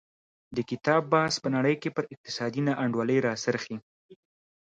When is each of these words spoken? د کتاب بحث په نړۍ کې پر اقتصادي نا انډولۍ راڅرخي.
د 0.55 0.57
کتاب 0.69 1.01
بحث 1.13 1.35
په 1.43 1.49
نړۍ 1.55 1.75
کې 1.81 1.89
پر 1.95 2.03
اقتصادي 2.13 2.61
نا 2.67 2.73
انډولۍ 2.83 3.17
راڅرخي. 3.27 3.75